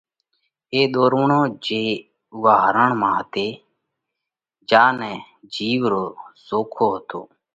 [0.73, 1.31] ايوئِي ۮورووڻ
[1.65, 1.89] جيوَئي
[2.33, 3.47] اُوئا هرڻ مانه هتئِي،
[4.69, 5.13] جيا نئہ
[5.53, 6.05] جِيوَ رو
[6.47, 7.21] زوکو هتو۔